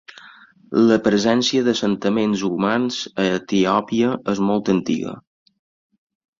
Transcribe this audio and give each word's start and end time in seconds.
La 0.91 0.95
presència 1.07 1.65
d'assentaments 1.67 2.43
humans 2.49 2.99
a 3.27 3.29
Etiòpia 3.37 4.17
és 4.37 4.45
molt 4.51 4.75
antiga. 4.77 5.17